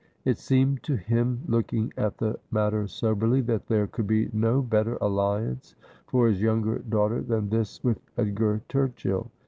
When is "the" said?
2.17-2.39